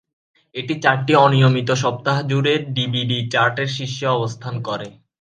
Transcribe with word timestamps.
এটি 0.55 0.73
চারটি 0.83 1.13
অনিয়মিত 1.17 1.69
সপ্তাহ 1.83 2.17
জুড়ে 2.29 2.53
ডিভিডি 2.75 3.19
চার্টের 3.33 3.69
শীর্ষে 3.75 4.05
অবস্থান 4.17 4.55
করে। 4.67 4.87